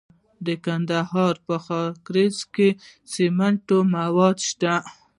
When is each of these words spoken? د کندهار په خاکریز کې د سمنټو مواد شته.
د 0.45 0.47
کندهار 0.65 1.35
په 1.45 1.55
خاکریز 1.65 2.37
کې 2.55 2.69
د 2.77 2.77
سمنټو 3.13 3.77
مواد 3.95 4.37
شته. 4.49 4.73